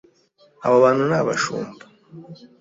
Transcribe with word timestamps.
Abo 0.65 0.77
bantu 0.83 1.01
ni 1.09 1.15
abashumba 1.21 1.83